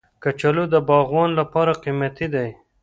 کچالو 0.23 0.63
د 0.73 0.75
باغوان 0.89 1.29
لپاره 1.39 1.73
قیمتي 1.83 2.27
دی 2.33 2.49